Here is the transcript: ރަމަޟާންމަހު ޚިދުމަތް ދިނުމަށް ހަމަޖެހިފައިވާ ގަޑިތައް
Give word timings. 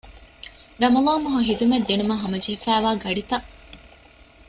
ރަމަޟާންމަހު 0.81 1.39
ޚިދުމަތް 1.47 1.87
ދިނުމަށް 1.89 2.21
ހަމަޖެހިފައިވާ 2.23 2.91
ގަޑިތައް 3.03 3.47